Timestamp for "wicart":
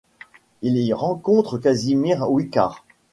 2.31-2.87